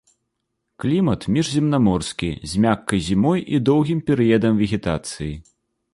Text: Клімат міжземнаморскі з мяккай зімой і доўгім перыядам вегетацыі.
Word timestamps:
Клімат 0.85 1.21
міжземнаморскі 1.35 2.29
з 2.53 2.63
мяккай 2.65 2.99
зімой 3.11 3.45
і 3.59 3.61
доўгім 3.69 3.99
перыядам 4.09 4.53
вегетацыі. 4.63 5.33